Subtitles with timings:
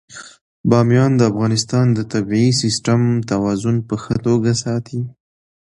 [0.69, 3.01] بامیان د افغانستان د طبعي سیسټم
[3.31, 4.99] توازن په ښه توګه ساتي.